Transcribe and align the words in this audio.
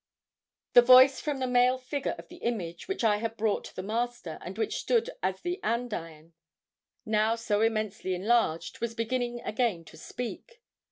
"The 0.73 0.81
voice 0.81 1.21
from 1.21 1.37
the 1.37 1.45
male 1.45 1.77
figure 1.77 2.15
of 2.17 2.27
the 2.27 2.37
image, 2.37 2.87
which 2.87 3.03
I 3.03 3.17
had 3.17 3.37
brought 3.37 3.71
the 3.75 3.83
Master, 3.83 4.39
and 4.41 4.57
which 4.57 4.79
stood 4.79 5.11
as 5.21 5.41
the 5.41 5.59
andiron, 5.63 6.33
now 7.05 7.35
so 7.35 7.61
immensely 7.61 8.15
enlarged, 8.15 8.81
was 8.81 8.95
beginning 8.95 9.41
again 9.41 9.85
to 9.85 9.97
speak. 9.97 10.63